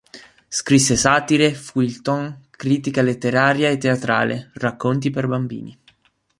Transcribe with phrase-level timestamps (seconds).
[0.47, 5.79] Scrisse satire, feuilleton, critica letteraria e teatrale, racconti per bambini.